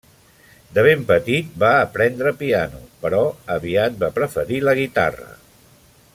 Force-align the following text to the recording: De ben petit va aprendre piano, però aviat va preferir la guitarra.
De 0.77 0.85
ben 0.87 1.03
petit 1.11 1.51
va 1.63 1.69
aprendre 1.81 2.31
piano, 2.41 2.81
però 3.05 3.21
aviat 3.59 4.01
va 4.05 4.13
preferir 4.19 4.63
la 4.69 4.77
guitarra. 4.81 5.31